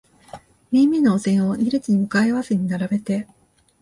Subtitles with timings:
[0.71, 3.27] めいめいのお膳を二列に向かい合わせに並べて、